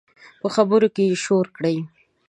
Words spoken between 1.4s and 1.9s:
کړي